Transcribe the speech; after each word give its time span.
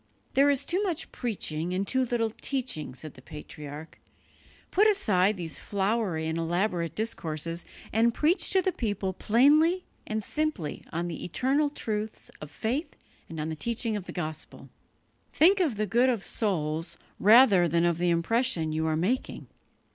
"There 0.33 0.49
is 0.49 0.65
too 0.65 0.81
much 0.81 1.11
preaching 1.11 1.75
and 1.75 1.87
too 1.87 2.05
little 2.05 2.31
teaching," 2.31 2.95
said 2.95 3.13
the 3.13 3.21
patriarch; 3.21 3.99
"put 4.71 4.87
aside 4.89 5.37
these 5.37 5.59
flowery 5.59 6.25
and 6.27 6.39
elaborate 6.39 6.95
discourses, 6.95 7.65
and 7.93 8.11
preach 8.11 8.49
to 8.49 8.63
the 8.63 8.71
people 8.71 9.13
plainly 9.13 9.85
and 10.07 10.23
simply 10.23 10.83
on 10.91 11.07
the 11.07 11.23
eternal 11.23 11.69
truths 11.69 12.31
of 12.41 12.49
faith 12.49 12.95
and 13.29 13.39
on 13.39 13.49
the 13.49 13.55
teaching 13.55 13.95
of 13.95 14.07
the 14.07 14.11
Gospel. 14.11 14.69
Think 15.31 15.59
of 15.59 15.75
the 15.77 15.85
good 15.85 16.09
of 16.09 16.23
souls 16.23 16.97
rather 17.19 17.67
than 17.67 17.85
of 17.85 17.99
the 17.99 18.09
impression 18.09 18.71
you 18.73 18.87
are 18.87 18.97
making. 18.97 19.49